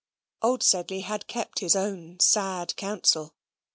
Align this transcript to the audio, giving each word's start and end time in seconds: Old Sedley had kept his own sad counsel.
Old 0.41 0.63
Sedley 0.63 1.01
had 1.01 1.27
kept 1.27 1.59
his 1.59 1.75
own 1.75 2.19
sad 2.19 2.75
counsel. 2.75 3.35